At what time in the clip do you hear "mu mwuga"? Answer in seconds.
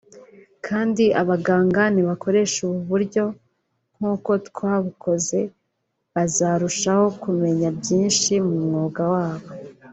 8.47-9.03